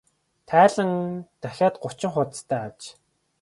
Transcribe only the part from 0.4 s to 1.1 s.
Тайлан